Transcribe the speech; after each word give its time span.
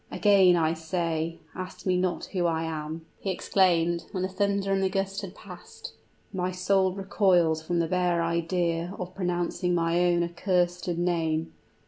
"Again 0.09 0.55
I 0.55 0.73
say, 0.73 1.37
ask 1.53 1.85
me 1.85 1.95
not 1.95 2.25
who 2.33 2.47
I 2.47 2.63
am!" 2.63 3.05
he 3.19 3.29
exclaimed, 3.29 4.05
when 4.11 4.23
the 4.23 4.29
thunder 4.29 4.71
and 4.73 4.81
the 4.81 4.89
gust 4.89 5.21
had 5.21 5.35
passed. 5.35 5.93
"My 6.33 6.49
soul 6.51 6.91
recoils 6.93 7.61
from 7.61 7.77
the 7.77 7.85
bare 7.87 8.23
idea 8.23 8.95
of 8.97 9.13
pronouncing 9.13 9.75
my 9.75 10.03
own 10.03 10.23
accursed 10.23 10.87
name! 10.87 11.53